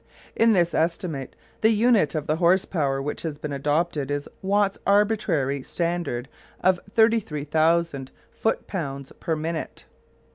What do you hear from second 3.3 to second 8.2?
been adopted is Watt's arbitrary standard of "33,000